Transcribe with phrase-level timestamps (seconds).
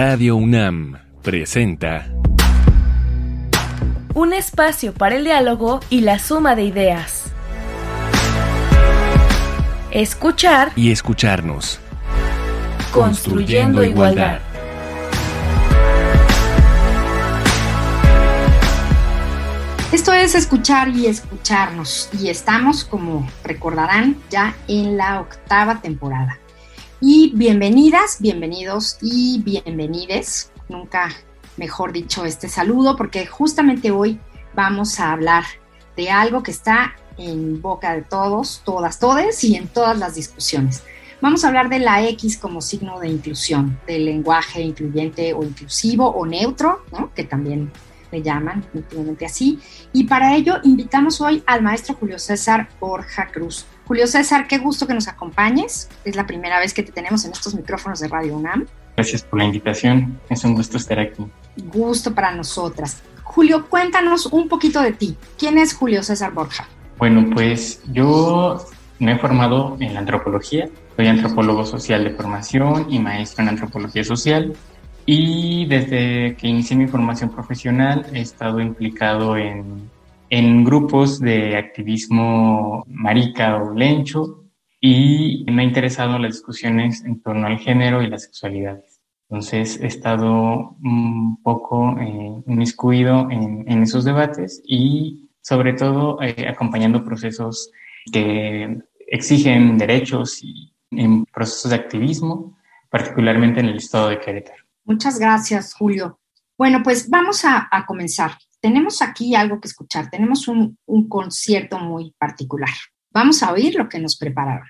[0.00, 2.06] Radio UNAM presenta
[4.14, 7.32] Un espacio para el diálogo y la suma de ideas.
[9.90, 11.80] Escuchar y escucharnos.
[12.92, 14.38] Construyendo igualdad.
[19.90, 26.38] Esto es escuchar y escucharnos y estamos, como recordarán, ya en la octava temporada.
[27.00, 31.10] Y bienvenidas, bienvenidos y bienvenides, nunca
[31.56, 34.18] mejor dicho este saludo, porque justamente hoy
[34.52, 35.44] vamos a hablar
[35.96, 40.82] de algo que está en boca de todos, todas, todes y en todas las discusiones.
[41.20, 46.08] Vamos a hablar de la X como signo de inclusión, del lenguaje incluyente o inclusivo
[46.08, 47.70] o neutro, que también
[48.10, 49.60] le llaman últimamente así.
[49.92, 53.66] Y para ello invitamos hoy al maestro Julio César Borja Cruz.
[53.88, 55.88] Julio César, qué gusto que nos acompañes.
[56.04, 58.66] Es la primera vez que te tenemos en estos micrófonos de Radio UNAM.
[58.94, 60.20] Gracias por la invitación.
[60.28, 61.26] Es un gusto estar aquí.
[61.72, 63.00] Gusto para nosotras.
[63.24, 65.16] Julio, cuéntanos un poquito de ti.
[65.38, 66.68] ¿Quién es Julio César Borja?
[66.98, 68.62] Bueno, pues yo
[68.98, 70.68] me he formado en la antropología.
[70.94, 74.52] Soy antropólogo social de formación y maestro en antropología social.
[75.06, 79.88] Y desde que inicié mi formación profesional he estado implicado en,
[80.30, 84.44] en grupos de activismo marica o lencho
[84.80, 89.00] y me ha interesado las discusiones en torno al género y las sexualidades.
[89.28, 96.46] Entonces he estado un poco eh, inmiscuido en, en, esos debates y sobre todo eh,
[96.48, 97.70] acompañando procesos
[98.10, 102.56] que exigen derechos y en procesos de activismo,
[102.88, 104.64] particularmente en el estado de Querétaro.
[104.84, 106.20] Muchas gracias, Julio.
[106.56, 108.32] Bueno, pues vamos a, a comenzar.
[108.60, 110.10] Tenemos aquí algo que escuchar.
[110.10, 112.70] Tenemos un, un, concierto muy particular.
[113.10, 114.66] Vamos a oír lo que nos prepararon.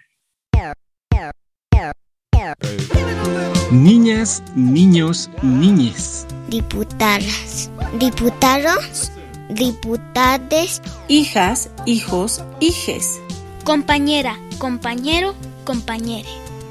[3.71, 6.27] Niñas, niños, niñes.
[6.49, 9.13] Diputadas, diputados,
[9.51, 10.81] diputades.
[11.09, 13.21] Hijas, hijos, hijes.
[13.65, 15.35] Compañera, compañero,
[15.65, 16.29] compañere.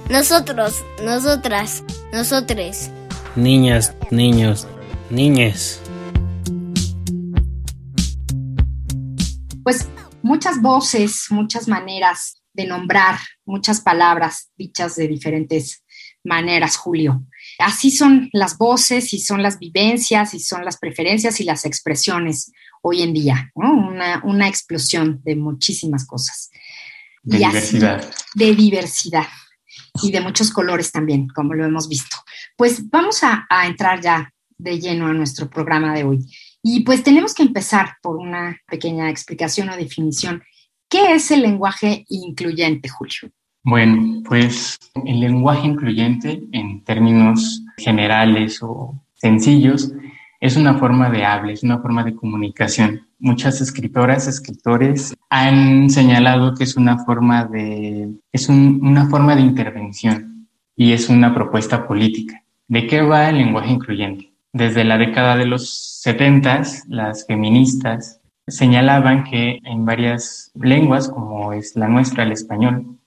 [0.09, 2.91] Nosotros, nosotras, nosotres
[3.38, 4.67] niñas, niños,
[5.09, 5.79] niñes.
[9.67, 9.85] Pues
[10.22, 15.83] muchas voces, muchas maneras de nombrar, muchas palabras dichas de diferentes
[16.23, 17.25] maneras, Julio.
[17.59, 22.50] Así son las voces y son las vivencias y son las preferencias y las expresiones
[22.81, 23.73] hoy en día, ¿no?
[23.73, 26.50] una, una, explosión de muchísimas cosas.
[27.23, 28.00] De y diversidad.
[28.00, 29.27] Así, de diversidad
[30.01, 32.16] y de muchos colores también, como lo hemos visto.
[32.56, 36.25] Pues vamos a, a, entrar ya de lleno a nuestro programa de hoy.
[36.69, 40.44] Y pues tenemos que empezar por una pequeña explicación o definición.
[40.89, 43.31] ¿Qué es el lenguaje incluyente, Julio?
[43.63, 49.94] Bueno, pues el lenguaje incluyente en términos generales o sencillos
[50.41, 53.07] es una forma de habla, es una forma de comunicación.
[53.17, 59.41] Muchas escritoras, escritores han señalado que es una forma de, es un, una forma de
[59.41, 62.44] intervención y es una propuesta política.
[62.67, 64.26] ¿De qué va el lenguaje incluyente?
[64.57, 71.75] Desde la década de los 70, las feministas señalaban que en varias lenguas, como es
[71.75, 72.97] la nuestra, el español,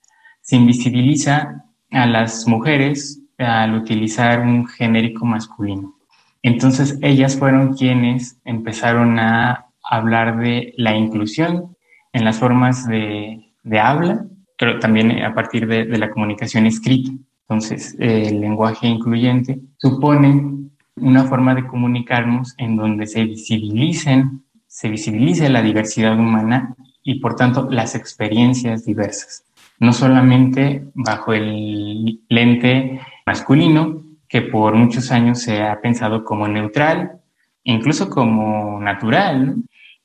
[0.42, 5.96] se invisibiliza a las mujeres al utilizar un genérico masculino.
[6.40, 11.76] Entonces ellas fueron quienes empezaron a hablar de la inclusión
[12.12, 14.24] en las formas de, de habla,
[14.56, 17.10] pero también a partir de, de la comunicación escrita.
[17.48, 25.48] Entonces, el lenguaje incluyente supone una forma de comunicarnos en donde se visibilicen, se visibilice
[25.48, 29.44] la diversidad humana y por tanto las experiencias diversas,
[29.78, 37.20] no solamente bajo el lente masculino, que por muchos años se ha pensado como neutral,
[37.64, 39.56] incluso como natural.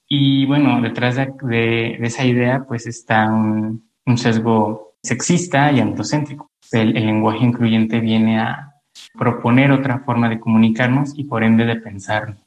[0.07, 3.83] Y bueno, detrás de, esa idea pues está un,
[4.17, 6.49] sesgo sexista y androcéntrico.
[6.71, 8.73] El, lenguaje incluyente viene a
[9.17, 12.37] proponer otra forma de comunicarnos y por ende de pensar.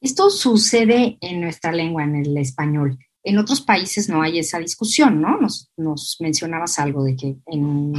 [0.00, 2.98] Esto sucede en nuestra lengua, en el español.
[3.24, 5.40] En otros países no hay esa discusión, ¿no?
[5.40, 7.92] Nos, nos mencionabas algo de que en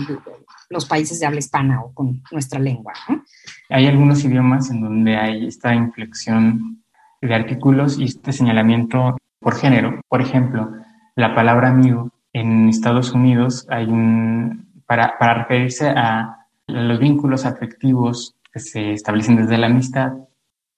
[0.69, 3.24] los países de habla hispana o con nuestra lengua, ¿no?
[3.69, 6.83] Hay algunos idiomas en donde hay esta inflexión
[7.21, 10.00] de artículos y este señalamiento por género.
[10.07, 10.71] Por ejemplo,
[11.15, 18.36] la palabra amigo en Estados Unidos hay un, para, para referirse a los vínculos afectivos
[18.52, 20.14] que se establecen desde la amistad.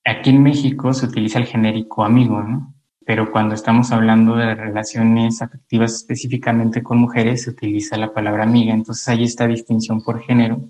[0.06, 2.74] Aquí en México se utiliza el genérico amigo, ¿no?
[3.06, 8.74] Pero cuando estamos hablando de relaciones afectivas específicamente con mujeres, se utiliza la palabra amiga.
[8.74, 10.62] Entonces hay esta distinción por género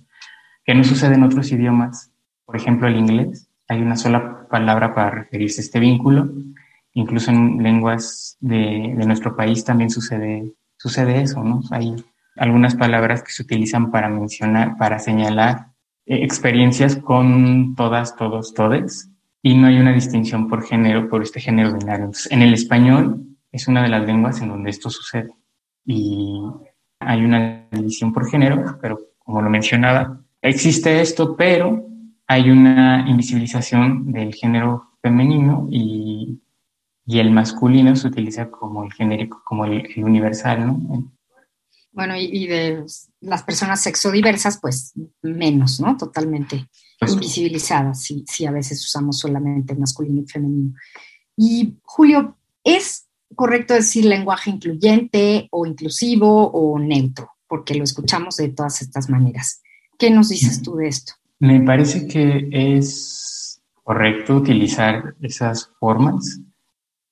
[0.63, 2.11] que no sucede en otros idiomas
[2.45, 6.31] Por ejemplo, el inglés, hay una sola palabra para referirse a este vínculo.
[6.93, 11.61] Incluso en lenguas de, nuestro país también sucede, sucede eso, ¿no?
[11.71, 11.95] Hay
[12.35, 15.67] algunas palabras que se utilizan para mencionar, para señalar
[16.05, 19.11] eh, experiencias con todas, todos, todes,
[19.41, 22.11] y no hay una distinción por género, por este género binario.
[22.29, 25.33] en el español es una de las lenguas en donde esto sucede.
[25.85, 26.41] Y
[26.99, 31.85] hay una división por género, pero como lo mencionaba, existe esto, pero
[32.27, 36.41] hay una invisibilización del género femenino y,
[37.05, 41.11] y el masculino se utiliza como el genérico, como el, el universal, ¿no?
[41.99, 42.85] Bueno, y, de
[43.19, 45.97] las personas sexodiversas, pues menos, ¿no?
[45.97, 50.73] Totalmente pues invisibilizadas, si, si a veces usamos solamente masculino y femenino.
[51.35, 57.31] Y Julio, ¿es correcto decir lenguaje incluyente o inclusivo o neutro?
[57.49, 59.61] Porque lo escuchamos de todas estas maneras.
[59.97, 61.15] ¿Qué nos dices tú de esto?
[61.39, 66.39] Me parece que es correcto utilizar esas formas.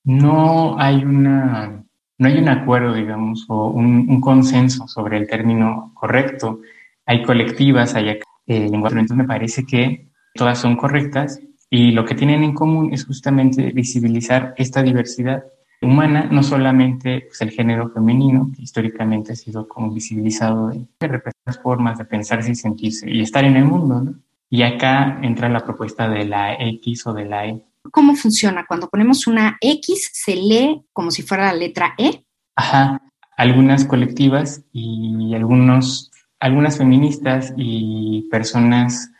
[0.02, 1.84] No hay una
[2.18, 6.60] no hay un acuerdo, digamos, o un, consenso sobre el término correcto.
[7.06, 12.14] Hay colectivas, hay eh, lenguajes, entonces me parece que todas son correctas y lo que
[12.14, 15.44] tienen en común es justamente visibilizar esta diversidad
[15.80, 21.62] humana, no solamente pues, el género femenino, que históricamente ha sido como visibilizado, de, representar
[21.62, 24.14] formas de pensarse y sentirse y estar en el mundo, ¿no?
[24.50, 28.64] Y acá entra la propuesta de la X o de la E, ¿Cómo funciona?
[28.66, 32.24] Cuando ponemos una X, se lee como si fuera la letra E.
[32.56, 33.00] Ajá,
[33.36, 39.10] algunas colectivas y algunos, algunas feministas y personas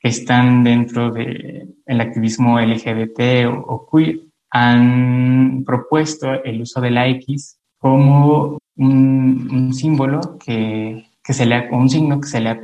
[0.00, 4.20] que están dentro del activismo LGBT o, queer
[4.50, 12.20] han propuesto el uso de la X como un, símbolo que, se lea, un signo
[12.20, 12.60] que se lea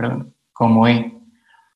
[0.53, 1.13] como E.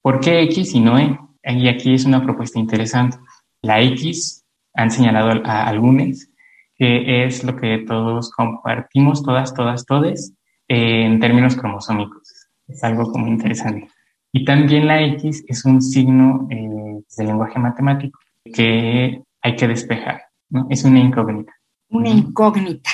[0.00, 1.18] ¿Por qué X y no E?
[1.44, 3.18] Y aquí es una propuesta interesante.
[3.62, 4.44] La X,
[4.74, 6.28] han señalado a algunos,
[6.76, 10.34] que es lo que todos compartimos, todas, todas, todes,
[10.68, 12.48] en términos cromosómicos.
[12.68, 13.88] Es algo como interesante.
[14.32, 20.22] Y también la X es un signo eh, del lenguaje matemático que hay que despejar,
[20.50, 20.66] ¿no?
[20.70, 21.52] Es una incógnita.
[21.88, 22.90] Una incógnita.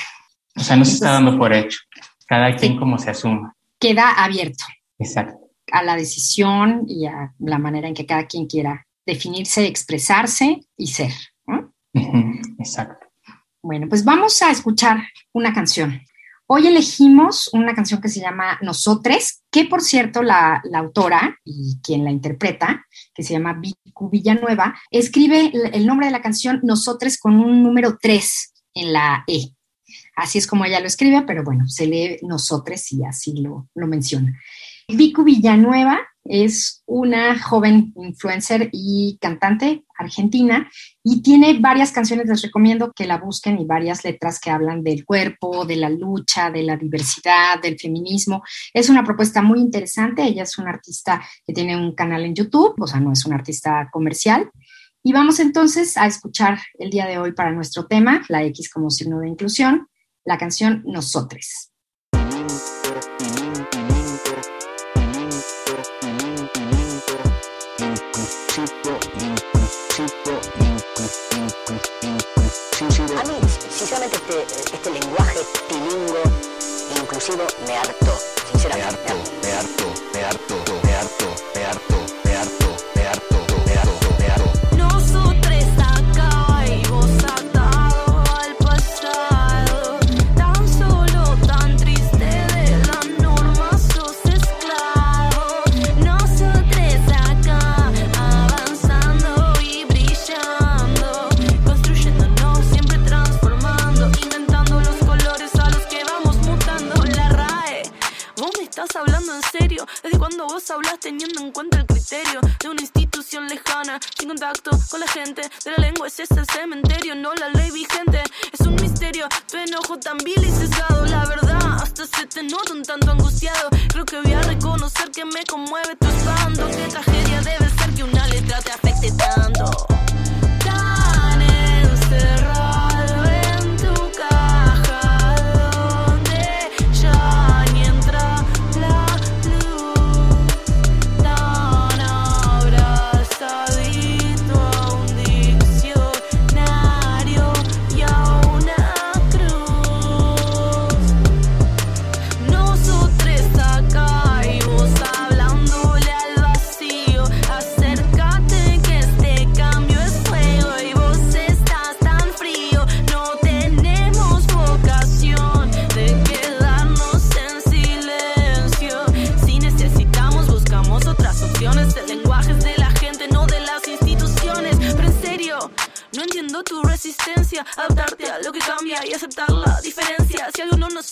[0.55, 1.79] O sea, no se está dando por hecho.
[2.25, 3.55] Cada quien como se asuma.
[3.77, 4.63] Queda abierto.
[4.97, 5.37] Exacto.
[5.71, 10.87] A la decisión y a la manera en que cada quien quiera definirse, expresarse y
[10.87, 11.11] ser.
[12.59, 13.07] Exacto.
[13.61, 14.97] Bueno, pues vamos a escuchar
[15.33, 16.01] una canción.
[16.47, 22.03] Hoy elegimos una canción que se llama Nosotres, que por cierto la, autora y quien
[22.03, 22.85] la interpreta,
[23.15, 27.97] que se llama Vicu Villanueva, escribe el nombre de la canción Nosotres con un número
[27.99, 29.55] 3 en la E.
[30.15, 33.87] Así es como ella lo escribe, pero bueno, se lee Nosotres y así lo, lo
[33.87, 34.39] menciona.
[34.87, 40.69] Vicu Villanueva es una joven influencer y cantante argentina
[41.03, 45.05] y tiene varias canciones, les recomiendo que la busquen y varias letras que hablan del
[45.05, 48.43] cuerpo, de la lucha, de la diversidad, del feminismo.
[48.73, 52.73] Es una propuesta muy interesante, ella es una artista que tiene un canal en YouTube,
[52.79, 54.49] o sea, no es una artista comercial.
[55.03, 58.89] Y vamos entonces a escuchar el día de hoy para nuestro tema, la X como
[58.89, 59.87] signo de inclusión,
[60.23, 61.74] la canción Nosotres.
[77.35, 78.34] Inclusivo me harto,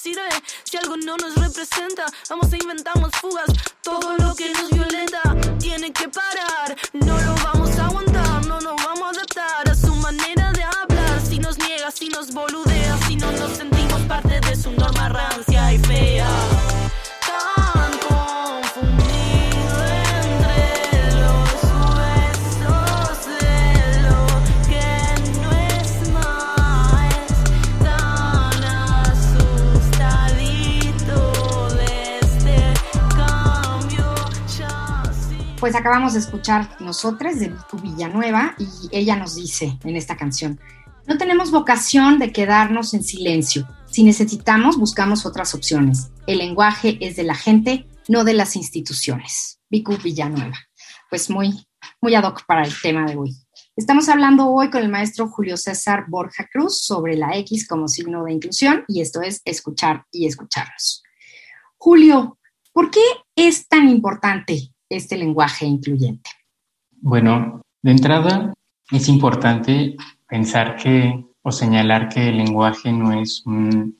[0.04, 3.48] si algo no nos representa, vamos e inventamos fugas.
[3.82, 5.22] Todo lo que nos violenta
[5.60, 6.76] tiene que parar.
[6.92, 7.93] No lo vamos a
[35.64, 40.60] Pues acabamos de escuchar Nosotras de Vicu Villanueva y ella nos dice en esta canción,
[41.08, 43.66] no tenemos vocación de quedarnos en silencio.
[43.90, 46.12] Si necesitamos, buscamos otras opciones.
[46.28, 49.62] El lenguaje es de la gente, no de las instituciones.
[49.70, 50.58] Vicu Villanueva.
[51.10, 51.66] Pues muy,
[52.02, 53.34] muy ad hoc para el tema de hoy.
[53.78, 58.26] Estamos hablando hoy con el maestro Julio César Borja Cruz sobre la X como signo
[58.26, 61.04] de inclusión y esto es escuchar y escucharnos.
[61.78, 62.38] Julio,
[62.74, 63.00] ¿por qué
[63.38, 66.30] es tan importante este lenguaje incluyente?
[66.92, 68.54] Bueno, de entrada
[68.92, 69.96] es importante
[70.28, 73.98] pensar que o señalar que el lenguaje no es un,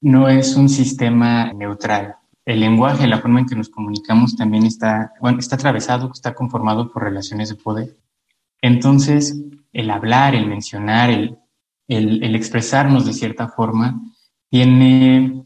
[0.00, 2.16] no es un sistema neutral.
[2.44, 7.02] El lenguaje, la forma en que nos comunicamos también está, está atravesado, está conformado por
[7.02, 7.96] relaciones de poder.
[8.60, 9.38] Entonces,
[9.72, 11.38] el hablar, el mencionar, el,
[11.88, 14.00] el, expresarnos de cierta forma,
[14.50, 15.44] tiene,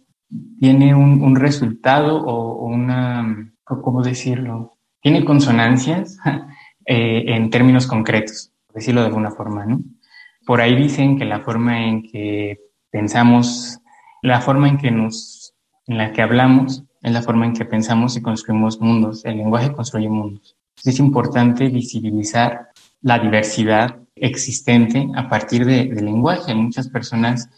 [0.61, 4.73] tiene un, un resultado o, o una, ¿cómo decirlo?
[5.01, 6.19] Tiene consonancias
[6.87, 9.81] eh, en términos concretos, por decirlo de alguna forma, ¿no?
[10.47, 12.59] Por ahí dicen que la forma en que
[12.91, 13.79] pensamos,
[14.23, 15.55] la forma en que nos,
[15.87, 19.25] en la que hablamos, es la forma en que pensamos y construimos mundos.
[19.25, 20.57] El lenguaje construye mundos.
[20.85, 22.69] Es importante visibilizar
[23.03, 26.55] la diversidad existente a partir de, del lenguaje.
[26.55, 27.51] Muchas personas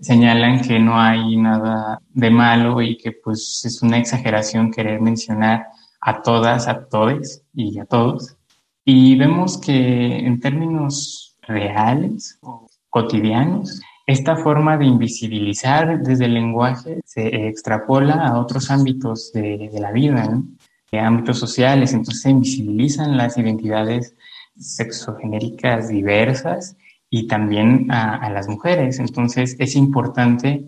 [0.00, 5.66] señalan que no hay nada de malo y que pues es una exageración querer mencionar
[6.00, 8.36] a todas, a todes y a todos.
[8.84, 17.00] Y vemos que en términos reales o cotidianos, esta forma de invisibilizar desde el lenguaje
[17.06, 20.44] se extrapola a otros ámbitos de, la vida, ¿no?
[20.92, 24.14] de ámbitos sociales, entonces se invisibilizan las identidades
[24.56, 26.76] sexogenéricas diversas
[27.10, 28.98] y también a, las mujeres.
[28.98, 30.64] Entonces es importante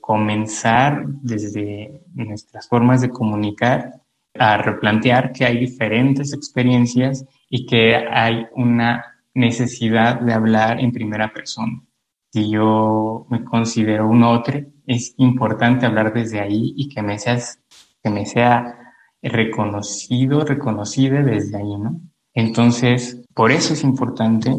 [0.00, 4.00] comenzar desde nuestras formas de comunicar
[4.38, 11.32] a replantear que hay diferentes experiencias y que hay una necesidad de hablar en primera
[11.32, 11.82] persona.
[12.32, 17.60] Si yo me considero un otro, es importante hablar desde ahí y que me, seas,
[18.02, 18.76] que me sea
[19.22, 22.00] reconocido, reconocida desde ahí, ¿no?
[22.34, 24.50] Entonces, por eso es importante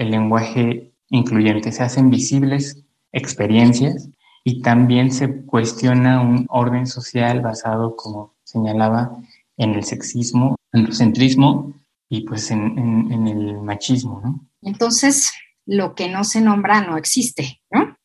[0.00, 1.70] el lenguaje incluyente.
[1.72, 4.08] Se hacen visibles experiencias
[4.42, 9.18] y también se cuestiona un orden social basado, como señalaba,
[9.58, 11.74] en el sexismo, androcentrismo
[12.08, 14.48] y pues en, en, en, el machismo, ¿no?
[14.62, 15.32] Entonces,
[15.66, 17.98] lo que no se nombra no existe, ¿no?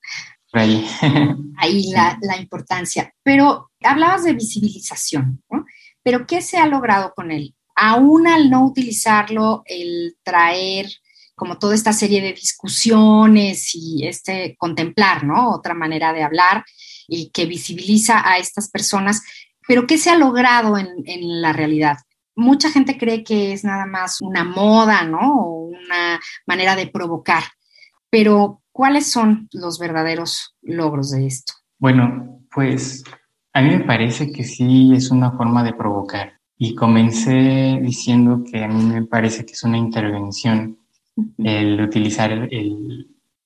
[0.51, 0.85] Ahí.
[1.57, 3.13] ahí la, la, importancia.
[3.23, 5.65] Pero hablabas de visibilización, ¿no?
[6.03, 7.55] Pero ¿qué se ha logrado con él?
[7.73, 10.87] Aún al no utilizarlo, el traer
[11.35, 15.51] como toda esta serie de discusiones y este contemplar, ¿no?
[15.51, 16.63] Otra manera de hablar
[17.07, 19.21] y que visibiliza a estas personas.
[19.67, 21.97] Pero ¿qué se ha logrado en, la realidad?
[22.35, 25.41] Mucha gente cree que es nada más una moda, ¿no?
[25.41, 27.43] O una manera de provocar.
[28.09, 31.53] Pero, ¿cuáles son los verdaderos logros de esto?
[31.79, 33.03] Bueno, pues
[33.53, 36.39] a mí me parece que sí es una forma de provocar.
[36.57, 40.77] Y comencé diciendo que a mí me parece que es una intervención
[41.37, 42.49] el utilizar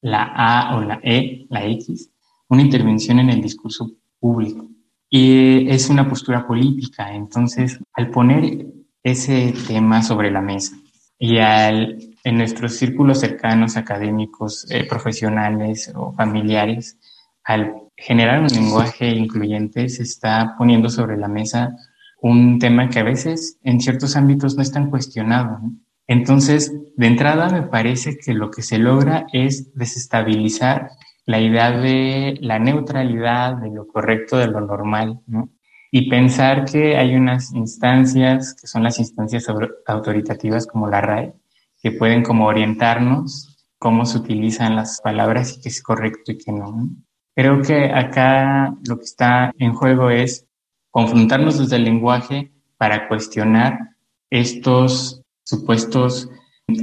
[0.02, 2.10] la A o la E, la X,
[2.48, 4.68] una intervención en el discurso público.
[5.10, 7.14] Y es una postura política.
[7.14, 8.68] Entonces, al poner
[9.04, 10.76] ese tema sobre la mesa
[11.18, 16.98] y al, en nuestros círculos cercanos, académicos, eh, profesionales o familiares,
[17.44, 21.76] al generar un lenguaje incluyente, se está poniendo sobre la mesa
[22.22, 25.60] un tema que a veces en ciertos ámbitos no es tan cuestionado.
[26.08, 30.90] Entonces, de entrada me parece que lo que se logra es desestabilizar
[31.26, 35.50] la idea de la neutralidad, de lo correcto, de lo normal, ¿no?
[35.92, 39.48] Y pensar que hay unas instancias, que son las instancias
[39.88, 41.36] autoritativas como la RAE,
[41.82, 46.52] que pueden como orientarnos cómo se utilizan las palabras y qué es correcto y qué
[46.52, 46.90] no.
[47.34, 50.48] Creo que acá lo que está en juego es
[50.92, 53.96] confrontarnos desde el lenguaje para cuestionar
[54.30, 56.30] estos supuestos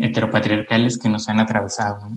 [0.00, 2.08] heteropatriarcales que nos han atravesado.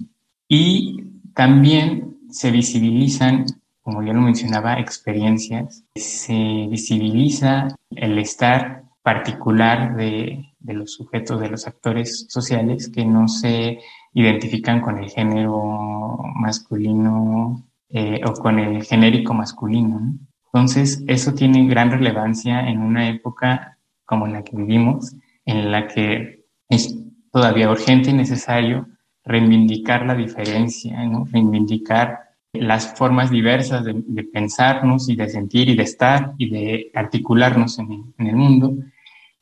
[0.48, 3.46] Y también se visibilizan
[3.90, 11.50] como ya lo mencionaba, experiencias, se visibiliza el estar particular de, de los sujetos, de
[11.50, 13.80] los actores sociales que no se
[14.14, 20.14] identifican con el género masculino eh, o con el genérico masculino.
[20.54, 26.46] Entonces, eso tiene gran relevancia en una época como la que vivimos, en la que
[26.70, 26.96] es
[27.32, 28.88] todavía urgente y necesario
[29.24, 31.26] reivindicar la diferencia, ¿no?
[31.32, 32.20] reivindicar
[32.54, 38.14] las formas diversas de, pensarnos y de sentir y de estar y de articularnos en
[38.18, 38.74] el mundo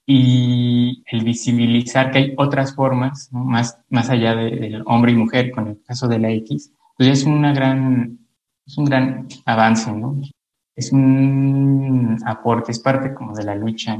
[0.09, 5.67] y el visibilizar que hay otras formas, más, más allá del hombre y mujer, con
[5.67, 8.17] el caso de la X, pues es, una gran,
[8.65, 10.17] es un gran avance, ¿no?
[10.73, 13.97] Es un aporte, es parte como de la lucha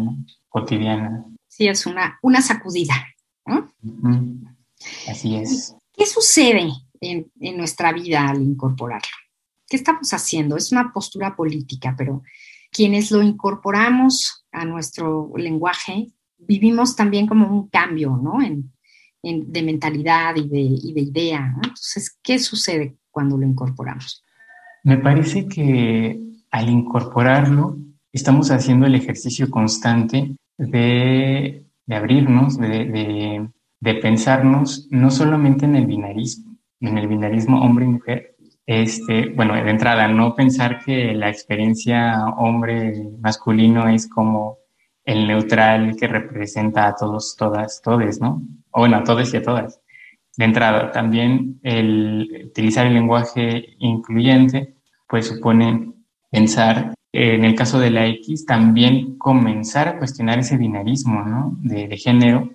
[0.48, 1.25] cotidiana.
[1.46, 2.94] Sí, es una, una sacudida,
[3.48, 3.72] ¿no?
[5.10, 5.75] Así es.
[5.94, 6.70] ¿Qué sucede
[7.01, 9.08] en, en nuestra vida al incorporarlo?
[9.68, 10.56] ¿Qué estamos haciendo?
[10.56, 12.22] Es una postura política, pero
[12.72, 18.42] quienes lo incorporamos a nuestro lenguaje, vivimos también como un cambio, ¿no?
[18.42, 18.72] En,
[19.24, 21.54] de mentalidad y de, y de idea.
[21.56, 24.24] Entonces, ¿qué sucede cuando lo incorporamos?
[24.84, 26.18] Me parece que
[26.50, 27.77] al incorporarlo,
[28.13, 35.75] estamos haciendo el ejercicio constante de, de abrirnos, de, de, de, pensarnos no solamente en
[35.75, 38.36] el binarismo, en el binarismo hombre y mujer,
[38.67, 44.58] este, bueno, de entrada, no pensar que la experiencia hombre masculino es como
[45.06, 48.42] el neutral que representa a todos, todas, todes, ¿no?
[48.72, 49.79] O bueno, a todos y a todas.
[50.35, 54.75] De entrada, también el utilizar el lenguaje incluyente,
[55.07, 55.94] pues supone
[56.29, 62.50] pensar, en el caso de la X, también comenzar a cuestionar ese binarismo, de género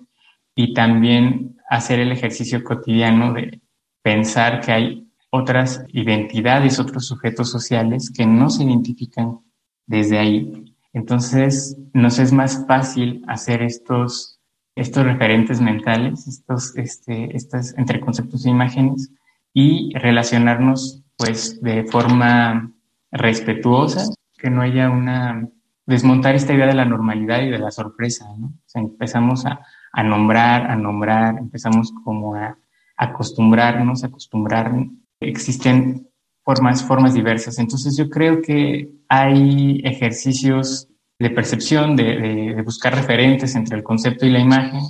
[0.55, 3.61] y también hacer el ejercicio cotidiano de
[4.01, 9.39] pensar que hay otras identidades, otros sujetos sociales que no se identifican
[9.87, 10.75] desde ahí.
[10.93, 14.39] Entonces, nos es más fácil hacer estos,
[14.75, 19.11] estos referentes mentales, estos, este, estas entre conceptos e imágenes
[19.53, 22.71] y relacionarnos pues de forma
[23.11, 24.13] respetuosa,
[24.43, 25.47] que no haya una
[25.85, 28.53] desmontar esta idea de la normalidad y de la sorpresa, ¿no?
[28.73, 29.61] Empezamos a,
[29.93, 32.57] a nombrar, a nombrar, empezamos como a
[32.97, 34.89] acostumbrarnos, a acostumbrarnos
[35.29, 36.09] existen
[36.43, 37.57] formas, formas diversas.
[37.59, 44.31] Entonces yo creo que hay ejercicios de percepción, de, buscar referentes entre el concepto y
[44.31, 44.81] la imagen,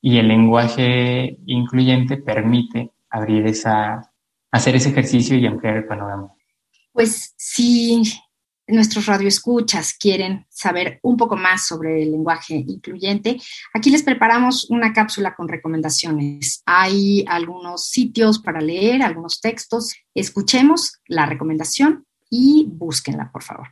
[0.00, 4.12] y el lenguaje incluyente permite abrir esa,
[4.50, 6.32] hacer ese ejercicio y ampliar el panorama.
[6.92, 8.02] Pues sí
[8.72, 13.40] nuestros radioescuchas quieren saber un poco más sobre el lenguaje incluyente,
[13.72, 16.62] aquí les preparamos una cápsula con recomendaciones.
[16.66, 19.94] Hay algunos sitios para leer, algunos textos.
[20.14, 23.68] Escuchemos la recomendación y búsquenla, por favor.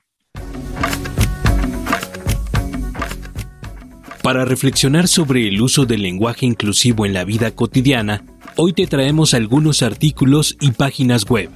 [4.23, 8.23] Para reflexionar sobre el uso del lenguaje inclusivo en la vida cotidiana,
[8.57, 11.51] hoy te traemos algunos artículos y páginas web.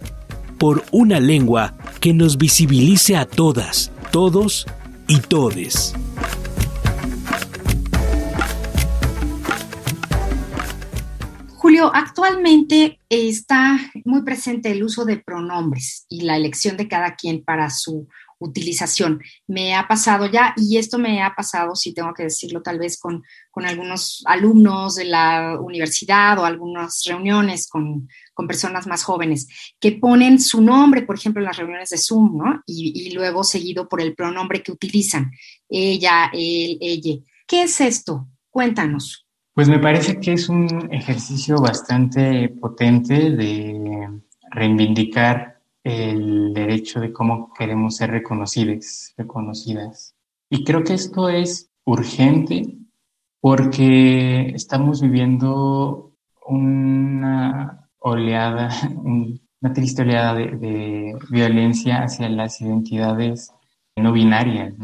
[0.58, 4.66] Por una lengua que nos visibilice a todas, todos
[5.08, 5.94] y todes.
[11.64, 17.42] Julio, actualmente está muy presente el uso de pronombres y la elección de cada quien
[17.42, 18.06] para su
[18.38, 19.22] utilización.
[19.46, 22.98] Me ha pasado ya, y esto me ha pasado, si tengo que decirlo, tal vez
[22.98, 29.48] con, con algunos alumnos de la universidad o algunas reuniones con, con, personas más jóvenes,
[29.80, 32.62] que ponen su nombre, por ejemplo, en las reuniones de Zoom, ¿no?
[32.66, 35.30] Y, y luego seguido por el pronombre que utilizan,
[35.70, 37.22] ella, él, ella.
[37.46, 38.28] ¿Qué es esto?
[38.50, 39.23] Cuéntanos.
[39.54, 47.52] Pues me parece que es un ejercicio bastante potente de reivindicar el derecho de cómo
[47.56, 50.16] queremos ser reconocidas, reconocidas.
[50.50, 52.78] Y creo que esto es urgente
[53.40, 58.70] porque estamos viviendo una oleada,
[59.04, 63.52] una triste oleada de, violencia hacia las identidades
[63.94, 64.74] no binarias.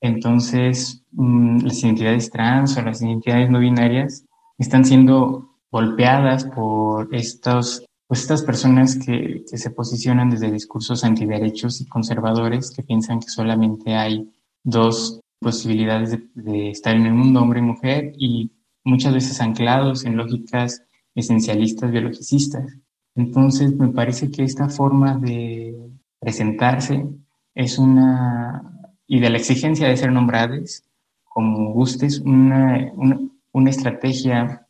[0.00, 4.24] Entonces, mm, las identidades trans o las identidades no binarias
[4.58, 11.86] están siendo golpeadas por estos pues estas personas que, se posicionan desde discursos antiderechos y
[11.86, 14.30] conservadores que piensan que solamente hay
[14.62, 18.52] dos posibilidades de, estar en el mundo, hombre y mujer, y
[18.84, 20.82] muchas veces anclados en lógicas
[21.14, 22.76] esencialistas, biologicistas.
[23.16, 27.08] Entonces, me parece que esta forma de presentarse
[27.54, 28.75] es una,
[29.06, 30.84] y de la exigencia de ser nombradas
[31.24, 33.20] como gustes, una, una,
[33.52, 34.66] una estrategia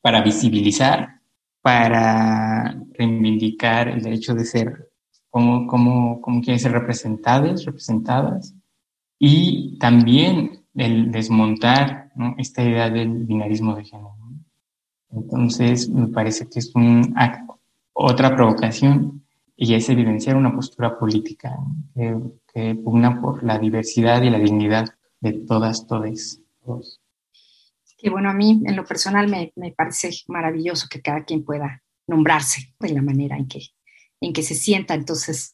[0.00, 1.16] para visibilizar
[1.66, 4.88] para reivindicar el derecho de ser,
[5.30, 8.54] como, como, como quieren ser representadas, representadas,
[9.18, 14.14] y también el desmontar esta idea del binarismo de género.
[15.10, 17.58] Entonces, me parece que es un acto,
[17.92, 19.25] otra provocación
[19.56, 21.56] y es evidenciar una postura política
[21.94, 24.86] que, pugna por la diversidad y la dignidad
[25.20, 27.00] de todas, todes, todos
[27.98, 32.74] que bueno, a mí en lo personal me, parece maravilloso que cada quien pueda nombrarse
[32.78, 33.60] de la manera en que,
[34.20, 34.94] en que se sienta.
[34.94, 35.52] Entonces,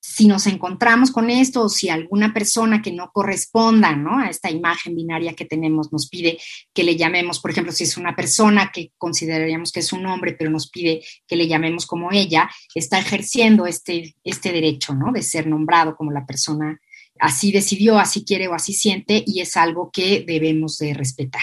[0.00, 4.18] si nos encontramos con esto o si alguna persona que no corresponda ¿no?
[4.18, 6.38] a esta imagen binaria que tenemos nos pide
[6.72, 10.32] que le llamemos, por ejemplo, si es una persona que consideraríamos que es un hombre,
[10.32, 15.12] pero nos pide que le llamemos como ella, está ejerciendo este, este derecho ¿no?
[15.12, 16.80] de ser nombrado como la persona
[17.18, 21.42] así decidió, así quiere o así siente y es algo que debemos de respetar.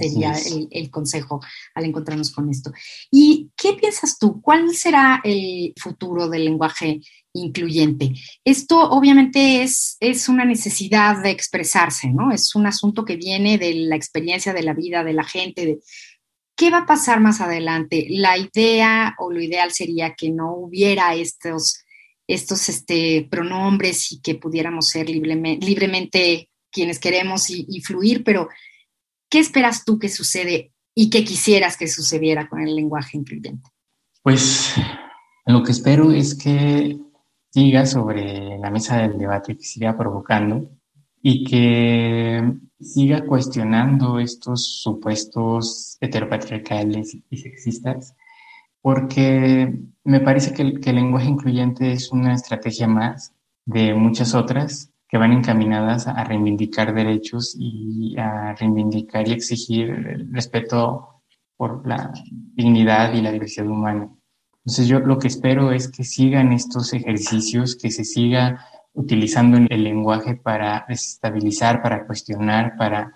[0.00, 0.32] Sería
[0.70, 1.40] el, consejo
[1.74, 2.72] al encontrarnos con esto.
[3.10, 4.40] ¿Y qué piensas tú?
[4.40, 7.00] ¿Cuál será el futuro del lenguaje
[7.34, 8.14] incluyente?
[8.42, 12.32] Esto obviamente es, es una necesidad de expresarse, ¿no?
[12.32, 15.66] Es un asunto que viene de la experiencia de la vida de la gente.
[15.66, 15.80] De,
[16.56, 18.06] ¿Qué va a pasar más adelante?
[18.08, 21.84] La idea o lo ideal sería que no hubiera estos,
[22.26, 28.48] estos este, pronombres y que pudiéramos ser libremente, libremente quienes queremos y fluir, pero
[29.30, 33.70] ¿Qué esperas tú que sucede y qué quisieras que sucediera con el lenguaje incluyente?
[34.22, 34.74] Pues
[35.46, 36.98] lo que espero es que
[37.50, 40.68] siga sobre la mesa del debate, que siga provocando
[41.22, 42.42] y que
[42.80, 48.16] siga cuestionando estos supuestos heteropatriarcales y sexistas,
[48.82, 53.32] porque me parece que que el lenguaje incluyente es una estrategia más
[53.64, 60.32] de muchas otras que van encaminadas a reivindicar derechos y a reivindicar y exigir el
[60.32, 61.22] respeto
[61.56, 62.12] por la
[62.54, 64.08] dignidad y la diversidad humana.
[64.58, 69.82] Entonces yo lo que espero es que sigan estos ejercicios, que se siga utilizando el
[69.82, 73.12] lenguaje para estabilizar, para cuestionar, para,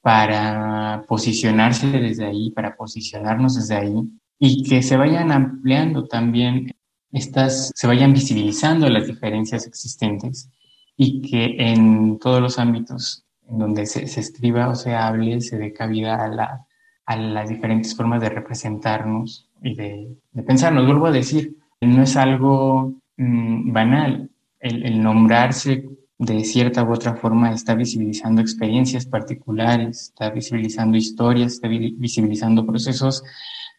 [0.00, 6.74] para posicionarse desde ahí, para posicionarnos desde ahí y que se vayan ampliando también
[7.12, 10.50] estas, se vayan visibilizando las diferencias existentes
[10.96, 15.72] y que en todos los ámbitos en donde se, escriba o se hable se dé
[15.72, 16.66] cabida a, la,
[17.06, 20.86] a las diferentes formas de representarnos y de, de pensarnos.
[20.86, 24.30] Vuelvo a decir, no es algo mm, banal.
[24.60, 25.84] El, el, nombrarse
[26.18, 33.22] de cierta u otra forma está visibilizando experiencias particulares, está visibilizando historias, está visibilizando procesos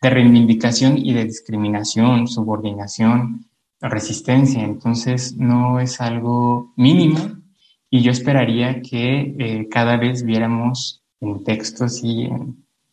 [0.02, 3.48] de reivindicación y de discriminación, subordinación,
[3.90, 7.20] resistencia, entonces no es algo mínimo
[7.90, 12.28] y yo esperaría que eh, cada vez viéramos en textos y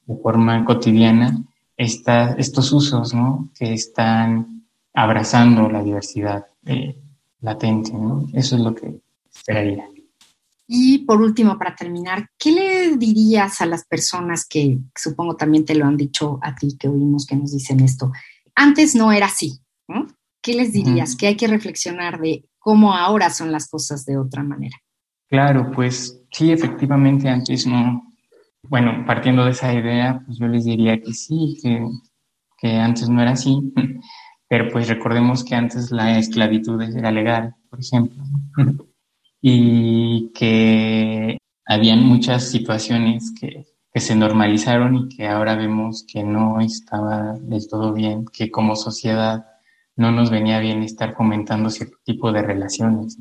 [0.07, 1.43] de forma cotidiana
[1.77, 3.51] estos usos ¿no?
[3.59, 6.97] que están abrazando la diversidad eh,
[7.41, 7.93] latente.
[8.35, 9.01] Eso es lo que
[9.35, 9.89] esperaría.
[10.67, 15.75] Y por último, para terminar, ¿qué le dirías a las personas que supongo también te
[15.75, 18.13] lo han dicho a ti, que oímos que nos dicen esto?
[18.55, 20.07] Antes no era así, ¿no?
[20.43, 21.17] ¿Qué les dirías?
[21.17, 24.77] Que hay que reflexionar de cómo ahora son las cosas de otra manera.
[25.29, 28.03] Claro, pues sí, efectivamente antes no,
[28.65, 31.87] bueno, partiendo de esa idea, pues yo les diría que sí, que,
[32.59, 33.73] que antes no era así,
[34.49, 38.23] pero pues recordemos que antes la esclavitud era legal, por ejemplo,
[39.41, 46.61] y que habían muchas situaciones que, que se normalizaron y que ahora vemos que no
[46.61, 49.47] estaba del todo bien, que como sociedad
[49.97, 53.19] no nos venía bien estar comentando cierto tipo de relaciones.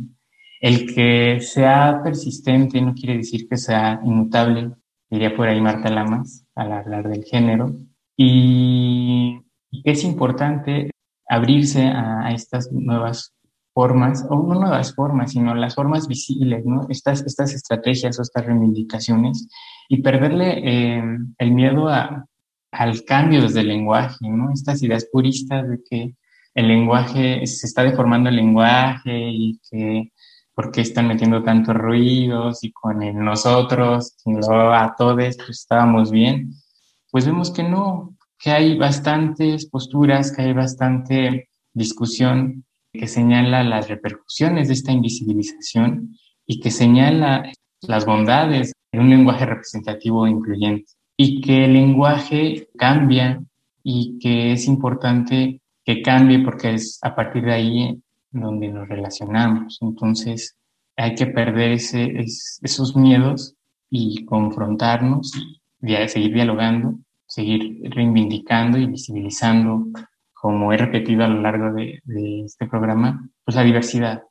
[0.60, 4.72] El que sea persistente no quiere decir que sea inmutable,
[5.10, 7.76] diría por ahí Marta Lamas al hablar del género,
[8.16, 9.42] y,
[9.84, 10.92] es importante
[11.28, 13.34] abrirse a, estas nuevas
[13.74, 16.88] formas, o no nuevas formas, sino las formas visibles, ¿no?
[16.90, 19.48] Estas, estas estrategias o estas reivindicaciones
[19.88, 22.26] y perderle eh, el miedo a,
[22.72, 24.52] al cambio desde el lenguaje, ¿no?
[24.54, 26.16] Estas ideas puristas de que
[26.54, 30.12] el lenguaje, se está deformando el lenguaje y que
[30.54, 35.50] por qué están metiendo tantos ruidos y con el nosotros, y luego a todos, pues
[35.50, 36.54] estábamos bien,
[37.10, 43.88] pues vemos que no, que hay bastantes posturas, que hay bastante discusión que señala las
[43.88, 47.50] repercusiones de esta invisibilización y que señala
[47.82, 53.42] las bondades de un lenguaje representativo e incluyente y que el lenguaje cambia
[53.84, 59.80] y que es importante que cambie porque es a partir de ahí donde nos relacionamos.
[59.82, 60.56] Entonces
[60.96, 62.26] hay que perder ese,
[62.62, 63.56] esos miedos
[63.90, 65.34] y confrontarnos
[65.82, 69.88] y seguir dialogando, seguir reivindicando y visibilizando,
[70.34, 72.02] como he repetido a lo largo de,
[72.46, 74.24] este programa, pues la diversidad.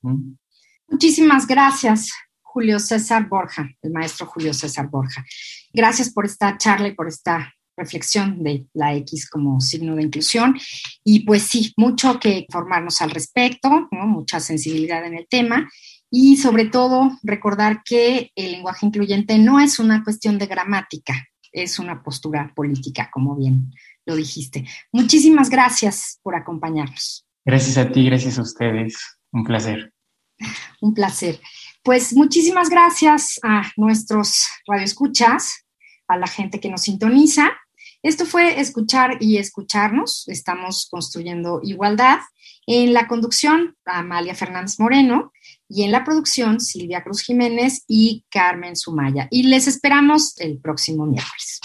[0.89, 5.25] Muchísimas gracias, Julio César Borja, el maestro Julio César Borja.
[5.73, 10.59] Gracias por esta charla y por esta reflexión de la X como signo de inclusión.
[11.03, 15.69] Y pues sí, mucho que informarnos al respecto, mucha sensibilidad en el tema
[16.11, 21.79] y sobre todo recordar que el lenguaje incluyente no es una cuestión de gramática, es
[21.79, 23.73] una postura política, como bien
[24.07, 24.67] lo dijiste.
[24.93, 27.27] Muchísimas gracias por acompañarnos.
[27.45, 28.99] Gracias a ti, gracias a ustedes.
[29.33, 29.93] Un placer.
[30.81, 31.41] Un placer.
[31.83, 35.65] Pues muchísimas gracias a nuestros radioescuchas,
[36.09, 37.53] a la gente que nos sintoniza
[38.03, 40.27] esto fue escuchar y escucharnos.
[40.29, 42.21] Estamos construyendo igualdad.
[42.67, 45.33] En la conducción, Amalia Fernández Moreno
[45.69, 49.29] y en la producción, Silvia Cruz Jiménez y Carmen Sumaya.
[49.31, 51.61] Y les esperamos el próximo miércoles.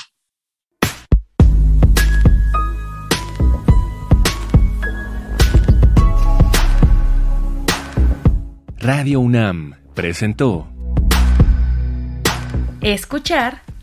[8.77, 10.67] Radio UNAM presentó
[12.81, 13.64] Escuchar